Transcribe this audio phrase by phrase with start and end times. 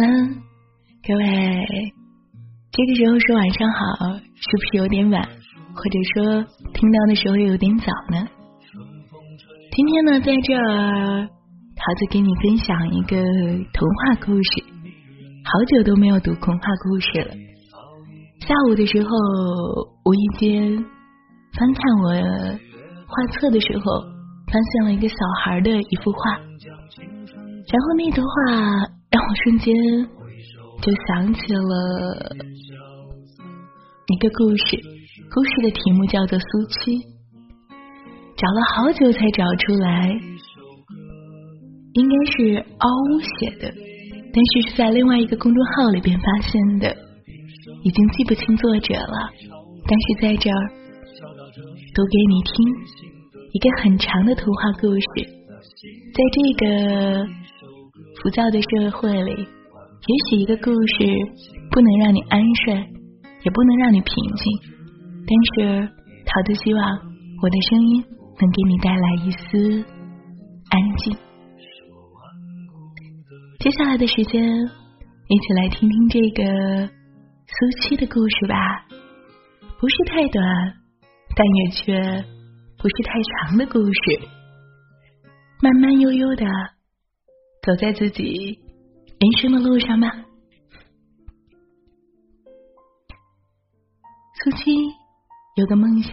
[0.00, 0.30] 嗯，
[1.02, 1.92] 各位，
[2.70, 5.20] 这个时候说晚上好，是不是有点晚？
[5.74, 8.28] 或者说听到的时候有点早呢？
[9.72, 11.26] 今天呢，在这儿，
[11.74, 13.16] 桃子给你分享一个
[13.72, 14.64] 童话故事。
[15.42, 17.34] 好久都没有读童话故事了。
[18.46, 19.08] 下午的时候，
[20.04, 20.76] 无意间
[21.58, 22.12] 翻看我
[23.08, 24.02] 画册的时候，
[24.46, 28.97] 发现了一个小孩的一幅画，然后那幅画。
[29.10, 29.74] 让我瞬间
[30.82, 32.36] 就想起了
[34.06, 34.76] 一个故事，
[35.32, 36.92] 故事的题目叫做《苏七》，
[38.36, 40.12] 找了好久才找出来，
[41.94, 43.72] 应该是凹屋写的，
[44.32, 46.94] 但是是在另外一个公众号里边发现的，
[47.84, 49.30] 已经记不清作者了，
[49.88, 50.68] 但是在这儿
[51.94, 52.52] 读给你听
[53.52, 55.06] 一个很长的图画故事，
[56.12, 57.26] 在这个。
[58.22, 61.04] 浮躁的社会里，也许一个故事
[61.70, 64.52] 不能让你安睡，也不能让你平静，
[65.26, 65.88] 但是
[66.26, 66.82] 桃子希望
[67.42, 68.04] 我的声音
[68.40, 69.84] 能给你带来一丝
[70.70, 71.16] 安静。
[73.60, 76.86] 接下来的时间，一起来听听这个
[77.46, 78.56] 苏七的故事吧。
[79.78, 80.44] 不是太短，
[81.36, 82.24] 但也却
[82.78, 84.28] 不是太长的故事，
[85.62, 86.44] 慢慢悠悠的。
[87.68, 88.58] 走在自己
[89.20, 90.08] 人生的路上吧。
[94.42, 94.72] 苏七
[95.56, 96.12] 有个梦想，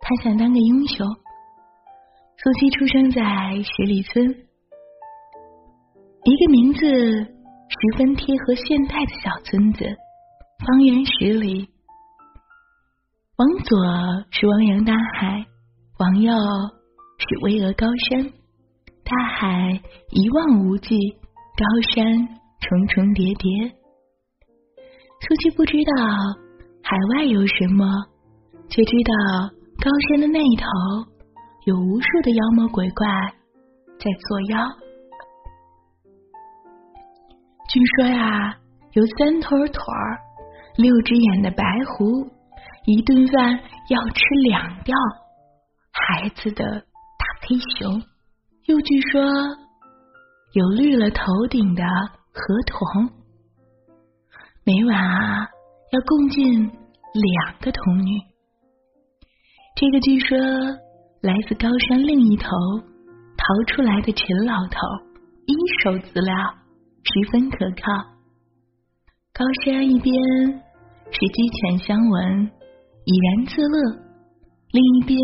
[0.00, 1.06] 他想当个英雄。
[1.06, 3.22] 苏七出生在
[3.62, 4.28] 十里村，
[6.24, 9.84] 一个名字十分贴合现代的小村子，
[10.66, 11.68] 方圆十里，
[13.36, 13.78] 往左
[14.32, 15.46] 是汪洋大海，
[16.00, 16.32] 往右
[17.18, 18.32] 是巍峨高山。
[19.08, 20.98] 大海一望无际，
[21.56, 22.26] 高山
[22.58, 23.70] 重重叠叠。
[25.20, 26.02] 苏七不知道
[26.82, 27.86] 海外有什么，
[28.68, 30.66] 却知道高山的那一头
[31.66, 33.06] 有无数的妖魔鬼怪
[33.96, 34.68] 在作妖。
[37.68, 38.58] 据说呀，
[38.90, 40.18] 有三头腿儿、
[40.78, 42.28] 六只眼的白狐，
[42.86, 44.96] 一顿饭要吃两吊
[45.92, 48.02] 孩子的大黑熊。
[48.66, 49.22] 又据说
[50.52, 51.84] 有绿了头顶的
[52.32, 53.08] 河童，
[54.64, 55.48] 每晚啊
[55.92, 58.20] 要共进两个童女。
[59.76, 60.36] 这个据说
[61.20, 62.48] 来自高山另一头
[63.36, 64.80] 逃出来的陈老头，
[65.46, 66.34] 一手资料
[67.04, 67.92] 十分可靠。
[69.32, 70.12] 高山一边
[71.12, 72.50] 是鸡犬相闻，
[73.04, 74.02] 怡然自乐；
[74.72, 75.20] 另一边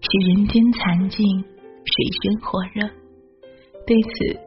[0.00, 1.53] 是人间惨境。
[1.84, 2.88] 水深火热，
[3.86, 4.40] 对此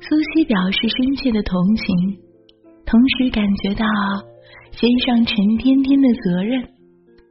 [0.00, 2.18] 苏西表示深切的同情，
[2.84, 3.86] 同时感觉到
[4.72, 6.62] 肩上沉甸甸的责任。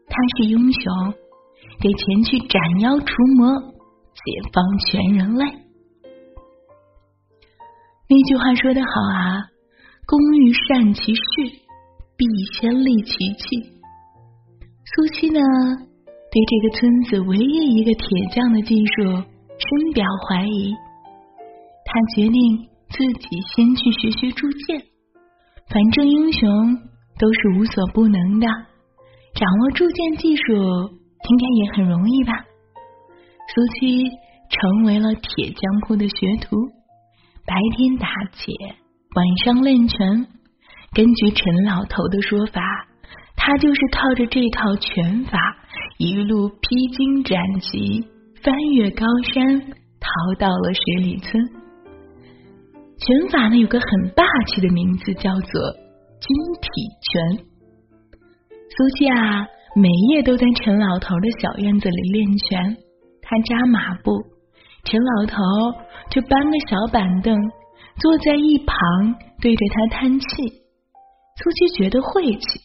[0.08, 1.14] 他是英雄，
[1.80, 3.62] 得前去斩妖除魔，
[4.14, 5.46] 解放全人类。
[8.10, 9.48] 那句话说得好啊
[10.06, 11.22] ，“工欲善其事，
[12.18, 13.72] 必先利其器。”
[14.84, 15.40] 苏西呢，
[16.32, 19.31] 对这个村子唯一一个铁匠的技术。
[19.62, 20.74] 深表怀疑，
[21.86, 24.82] 他决定自己先去学学铸剑。
[25.70, 26.50] 反正英雄
[27.20, 28.48] 都是无所不能的，
[29.36, 32.34] 掌握铸剑技术应该也很容易吧。
[33.54, 34.04] 苏七
[34.50, 36.58] 成为了铁匠铺的学徒，
[37.46, 38.54] 白天打铁，
[39.16, 40.28] 晚上练拳。
[40.94, 42.62] 根据陈老头的说法，
[43.38, 45.40] 他就是靠着这套拳法，
[45.98, 48.08] 一路披荆斩棘。
[48.44, 49.60] 翻越高山，
[50.00, 50.10] 逃
[50.40, 51.44] 到了十里村。
[52.98, 55.62] 拳法呢，有个很霸气的名字，叫做
[56.20, 56.70] 军体
[57.02, 57.46] 拳。
[58.50, 62.78] 苏七啊，每夜都在陈老头的小院子里练拳。
[63.22, 64.12] 他扎马步，
[64.86, 65.38] 陈老头
[66.10, 67.38] 就搬个小板凳，
[68.00, 68.76] 坐在一旁，
[69.40, 70.26] 对着他叹气。
[71.44, 72.60] 苏七觉得晦气。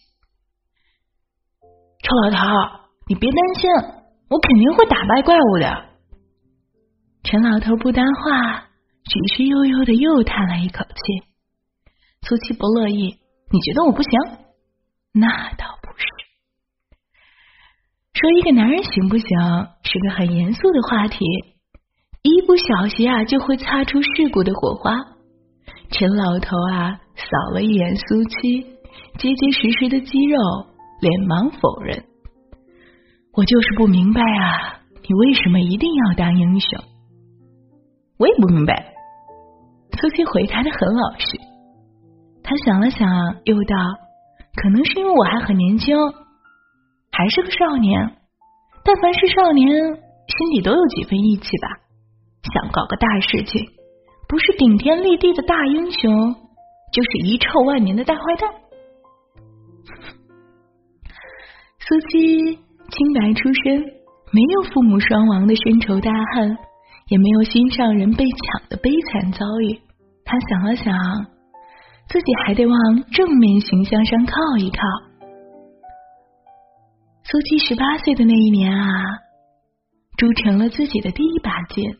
[2.02, 2.46] 臭老头，
[3.08, 3.70] 你别担心。
[4.28, 5.84] 我肯定会打败怪物的。
[7.22, 8.68] 陈老头不搭话，
[9.04, 11.26] 只是悠悠的又叹了一口气。
[12.22, 13.18] 苏七不乐意，
[13.52, 14.10] 你觉得我不行？
[15.12, 16.04] 那倒不是。
[18.14, 19.28] 说一个男人行不行，
[19.82, 21.24] 是个很严肃的话题，
[22.22, 24.92] 一不小心啊，就会擦出事故的火花。
[25.90, 28.62] 陈老头啊，扫了一眼苏七
[29.18, 30.38] 结结实实的肌肉，
[31.00, 32.04] 连忙否认。
[33.36, 36.82] 我就是不明白啊，你为什么一定要当英雄？
[38.18, 38.94] 我也不明白，
[40.00, 41.38] 苏七回答的很老实。
[42.42, 43.06] 他想了想，
[43.44, 43.76] 又道
[44.56, 45.94] ：“可能是因为我还很年轻，
[47.12, 48.16] 还是个少年。
[48.82, 51.68] 但凡是少年，心里都有几分义气吧。
[52.54, 53.68] 想搞个大事情，
[54.28, 56.34] 不是顶天立地的大英雄，
[56.90, 58.54] 就是遗臭万年的大坏蛋。
[61.86, 62.60] ”苏七
[62.90, 63.80] 清白出身，
[64.32, 66.56] 没有父母双亡的深仇大恨，
[67.08, 69.80] 也没有心上人被抢的悲惨遭遇。
[70.24, 70.94] 他想了想，
[72.08, 72.78] 自己还得往
[73.12, 74.78] 正面形象上靠一靠。
[77.24, 78.86] 苏七十八岁的那一年啊，
[80.16, 81.96] 铸成了自己的第一把剑，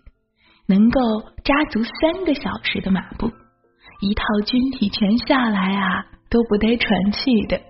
[0.68, 1.00] 能够
[1.44, 3.30] 扎足三个小时的马步，
[4.00, 7.60] 一套军体拳下来啊，都不带喘气的。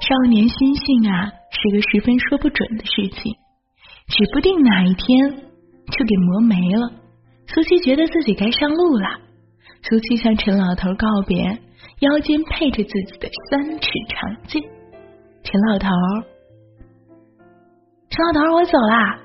[0.00, 3.34] 少年心性啊，是个十分说不准的事情，
[4.08, 6.92] 指不定哪一天就给磨没了。
[7.48, 9.20] 苏七觉得自己该上路了。
[9.82, 11.58] 苏七向陈老头告别，
[12.00, 14.62] 腰间配着自己的三尺长剑。
[15.42, 15.88] 陈老头，
[18.10, 19.18] 陈老头，我走啦。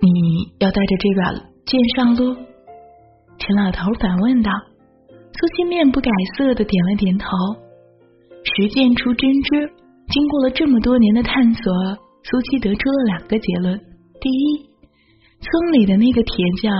[0.00, 1.32] 你要带着这把
[1.64, 2.34] 剑上路？
[3.38, 4.50] 陈老头反问道。
[5.08, 7.28] 苏七面不改色的点了点头。
[8.44, 9.70] 实践出真知，
[10.08, 11.72] 经过了这么多年的探索，
[12.22, 13.78] 苏七得出了两个结论：
[14.20, 14.66] 第一，
[15.40, 16.72] 村里的那个铁匠。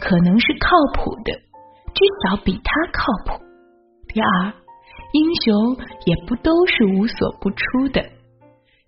[0.00, 1.32] 可能是靠谱的，
[1.92, 3.42] 至少比他靠谱。
[4.06, 4.54] 第二，
[5.12, 5.76] 英雄
[6.06, 8.00] 也不都是无所不出的，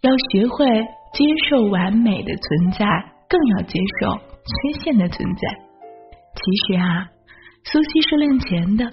[0.03, 0.65] 要学会
[1.13, 2.87] 接受完美的存在，
[3.29, 5.41] 更要接受缺陷的存在。
[6.37, 7.09] 其实啊，
[7.65, 8.85] 苏西是练钱的，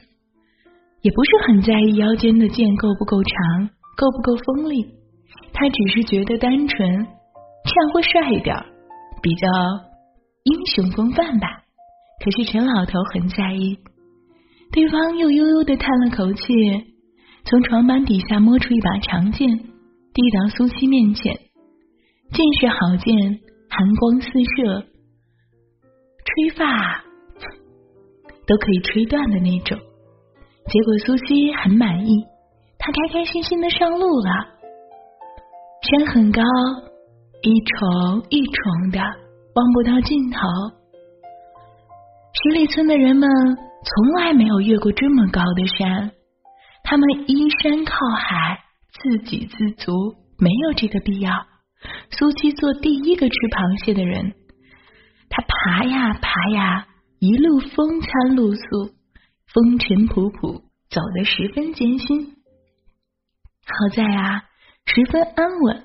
[1.07, 4.86] 也不是很在意腰间的剑够不够长，够不够锋利。
[5.54, 8.54] 他只是觉得单纯，这样会帅一点，
[9.21, 9.48] 比较
[10.44, 11.48] 英雄风范吧。
[12.21, 13.77] 可是陈老头很在意，
[14.74, 16.44] 对方又悠悠的叹了口气，
[17.45, 19.48] 从床板底下摸出一把长剑，
[20.13, 21.39] 递到苏七面前。
[22.33, 23.39] 剑是好剑，
[23.69, 24.83] 寒光四射，
[26.25, 27.01] 吹发
[28.45, 29.80] 都可以吹断的那种。
[30.69, 32.25] 结果苏西很满意，
[32.77, 34.31] 他开开心心的上路了。
[35.81, 36.41] 山很高，
[37.41, 40.39] 一重一重的，望不到尽头。
[42.33, 46.11] 十里村的人们从来没有越过这么高的山，
[46.83, 48.59] 他们依山靠海，
[48.91, 49.93] 自给自足，
[50.37, 51.31] 没有这个必要。
[52.11, 54.33] 苏七做第一个吃螃蟹的人，
[55.29, 56.87] 他爬呀爬呀，
[57.19, 58.91] 一路风餐露宿，
[59.53, 62.35] 风尘仆仆，走得十分艰辛。
[63.63, 64.44] 好在啊，
[64.85, 65.83] 十分安稳，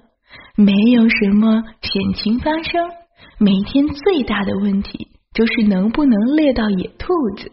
[0.56, 2.90] 没有什么险情发生。
[3.38, 5.08] 每天最大的问题。
[5.34, 7.06] 就是能不能猎到野兔
[7.38, 7.50] 子？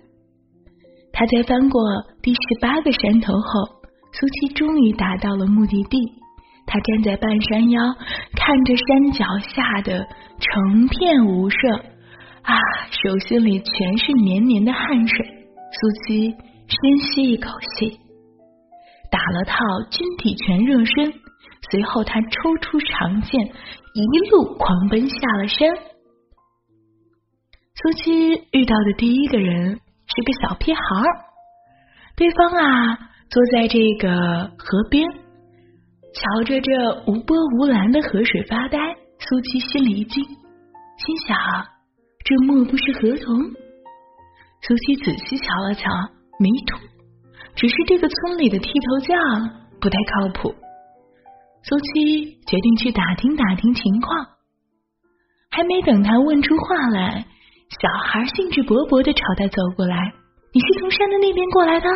[1.13, 1.81] 他在翻过
[2.21, 3.79] 第十八个山头后，
[4.11, 5.97] 苏七终于达到了目的地。
[6.65, 7.81] 他站在半山腰，
[8.35, 9.25] 看着山脚
[9.55, 10.05] 下的
[10.41, 11.57] 成片无色，
[12.41, 12.59] 啊，
[12.91, 15.38] 手心里全是黏黏的汗水。
[15.71, 17.99] 苏七深吸一口气，
[19.11, 19.55] 打了套
[19.91, 21.13] 军体拳热身，
[21.71, 23.45] 随后他抽出长剑，
[23.93, 25.69] 一路狂奔下了山。
[27.75, 31.05] 苏七遇到的第一个人是个小屁孩儿，
[32.17, 32.97] 对方啊
[33.29, 35.07] 坐在这个河边，
[36.13, 36.71] 瞧着这
[37.05, 38.77] 无波无澜的河水发呆。
[39.19, 41.37] 苏七心里一惊，心想
[42.25, 43.35] 这莫不是河童？
[44.61, 45.89] 苏七仔细瞧了瞧，
[46.39, 46.77] 没土，
[47.55, 49.17] 只是这个村里的剃头匠
[49.79, 50.53] 不太靠谱。
[51.63, 54.25] 苏七决定去打听打听情况，
[55.51, 57.25] 还没等他问出话来。
[57.81, 60.13] 小孩兴致勃勃的朝他走过来，
[60.51, 61.87] 你是从山的那边过来的？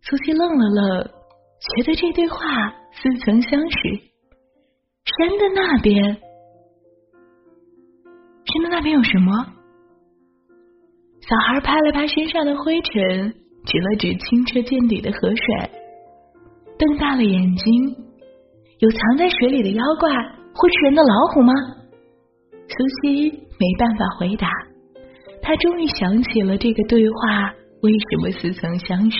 [0.00, 3.78] 苏七愣了愣，觉得这对话似曾相识。
[5.04, 6.02] 山的那边，
[8.46, 9.55] 山的那边有什么？
[11.28, 15.70] 小孩拍了拍身上的灰尘，指了指清澈见底的河水，
[16.78, 17.96] 瞪大了眼睛。
[18.78, 20.08] 有藏在水里的妖怪，
[20.54, 21.52] 会吃人的老虎吗？
[22.68, 23.46] 苏西。
[23.58, 24.50] 没办法回答，
[25.40, 29.18] 他终于想起了这个对话为什么似曾相识。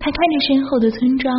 [0.00, 1.32] 他看着身后的村庄，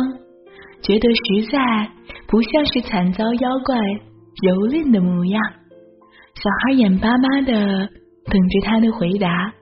[0.80, 1.90] 觉得实在
[2.26, 3.76] 不像是惨遭妖怪
[4.40, 5.38] 蹂躏的模样。
[6.34, 7.90] 小孩眼巴巴的
[8.24, 9.52] 等着他的回答。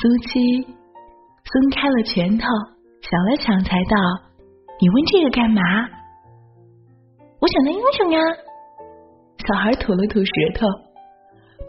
[0.00, 2.46] 苏七松开了拳头，
[3.02, 3.96] 想了想才道
[4.80, 5.60] ：“你问这个干嘛？”
[7.40, 8.20] 我想当英雄呀。
[9.46, 10.66] 小孩吐了吐舌头。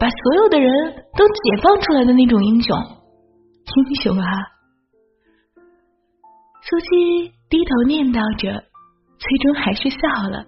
[0.00, 0.68] 把所有的人
[1.16, 4.26] 都解放出来的那种英雄，英雄啊！
[6.62, 8.64] 苏七低头念叨着，
[9.18, 10.44] 最终还是笑了。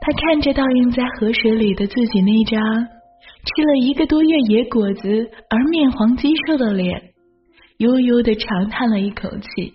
[0.00, 2.60] 他看着倒映在河水里的自己那张
[3.44, 7.12] 吃了一个多月野果子而面黄肌瘦的脸，
[7.78, 9.74] 悠悠的长叹了一口气，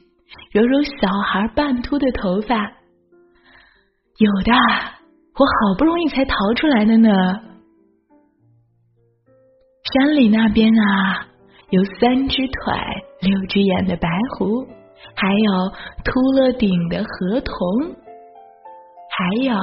[0.52, 2.56] 揉揉小孩半秃的头发。
[4.18, 7.10] 有的，我好不容易才逃出来的呢。
[9.94, 11.28] 山里那边啊，
[11.70, 12.74] 有三只腿、
[13.22, 14.08] 六只眼的白
[14.38, 14.66] 狐，
[15.16, 15.52] 还有
[16.04, 17.96] 秃了顶的河童，
[19.12, 19.56] 还有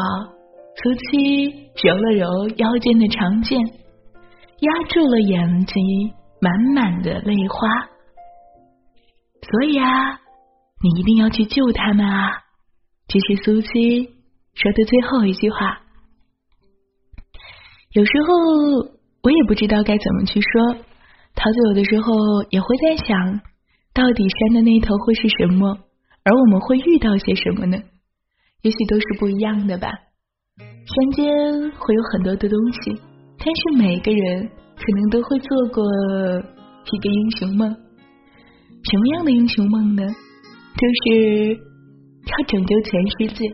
[0.76, 3.58] 苏七揉了揉腰间的长剑，
[4.62, 7.68] 压住了眼睛满满的泪花。
[9.42, 10.20] 所以啊，
[10.82, 12.42] 你一定要去救他们啊！
[13.06, 14.06] 这是苏西
[14.54, 15.82] 说的最后一句话。
[17.92, 19.00] 有时候。
[19.24, 20.74] 我也不知道该怎么去说，
[21.36, 22.12] 桃子有的时候
[22.50, 23.40] 也会在想，
[23.94, 25.78] 到底山的那头会是什么，
[26.24, 27.78] 而我们会遇到些什么呢？
[28.62, 29.92] 也许都是不一样的吧。
[30.58, 33.00] 山间会有很多的东西，
[33.44, 35.82] 但是每个人可能都会做过
[36.92, 37.68] 一个英雄梦。
[38.90, 40.02] 什么样的英雄梦呢？
[40.02, 43.48] 就是要拯救全世界，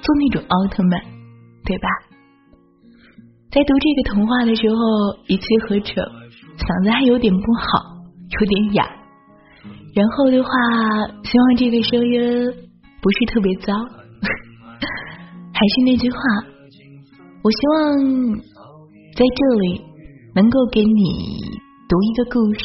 [0.00, 1.00] 做那种奥特曼，
[1.64, 1.88] 对吧？
[3.50, 4.76] 在读这个童话的时候，
[5.28, 6.02] 一气呵成，
[6.56, 8.00] 嗓子还有点不好，
[8.40, 8.88] 有点哑。
[9.94, 10.50] 然后的话，
[11.22, 12.18] 希望这个声音
[13.02, 13.74] 不是特别糟。
[15.52, 16.18] 还是那句话，
[17.44, 17.76] 我希望
[19.22, 19.80] 在这里
[20.34, 21.38] 能够给你
[21.88, 22.60] 读一个故事，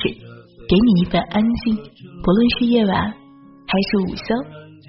[0.67, 1.75] 给你一份安静，
[2.23, 4.33] 不论是夜晚，还是午休，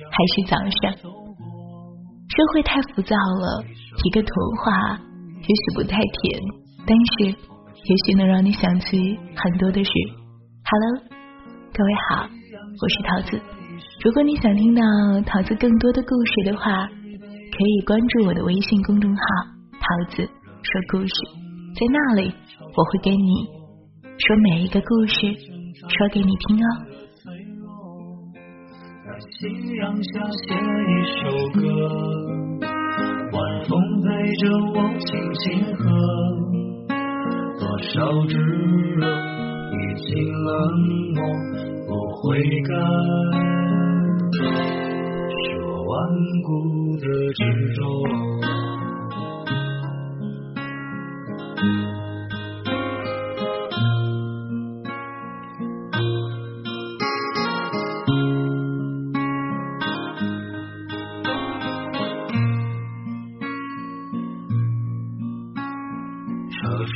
[0.09, 0.97] 还是早上。
[0.97, 3.63] 社会太浮躁了，
[4.03, 4.33] 一个童
[4.65, 4.99] 话。
[5.43, 6.41] 也许不太甜，
[6.87, 9.91] 但是也许能让你想起很多的事。
[10.65, 11.05] Hello，
[11.75, 12.31] 各位好，
[12.81, 13.43] 我是桃子。
[14.03, 14.83] 如果你想听到
[15.27, 19.23] 桃子更多的故事的话，可以关注我的微信公众号
[19.77, 21.13] “桃子说故事”。
[21.79, 22.35] 在那里，
[22.75, 23.47] 我会给你
[24.19, 25.15] 说每一个故事，
[25.87, 26.67] 说给你听哦。
[29.31, 31.21] 夕阳下写一首
[31.55, 31.61] 歌。
[33.31, 33.71] 晚风
[34.03, 34.43] 陪着
[34.75, 35.45] 我轻轻
[35.77, 35.81] 喝，
[37.61, 37.63] 多
[37.95, 37.95] 少
[38.27, 38.35] 炙
[38.97, 39.07] 热
[39.71, 40.51] 已经冷
[41.15, 41.17] 漠
[41.87, 42.75] 不悔改，
[45.31, 45.95] 是我顽
[46.43, 46.49] 固
[46.97, 47.05] 的
[47.35, 47.41] 执
[47.75, 47.79] 着。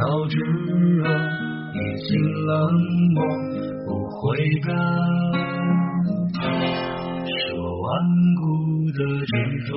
[0.00, 1.04] 多少炙热
[1.74, 2.08] 已经
[2.46, 2.50] 冷
[3.14, 3.18] 漠。
[3.84, 4.18] 不悔
[4.62, 4.68] 改，
[7.26, 7.88] 是我顽
[8.40, 8.42] 固
[8.92, 9.32] 的执
[9.66, 9.70] 着。